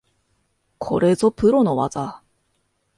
[0.79, 2.23] これぞプロの技